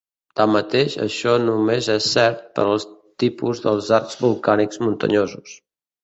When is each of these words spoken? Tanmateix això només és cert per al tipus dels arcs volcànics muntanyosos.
Tanmateix 0.39 0.93
això 1.01 1.33
només 1.41 1.89
és 1.95 2.07
cert 2.13 2.39
per 2.55 2.65
al 2.71 2.81
tipus 3.23 3.61
dels 3.67 3.91
arcs 3.99 4.17
volcànics 4.23 4.81
muntanyosos. 4.87 5.55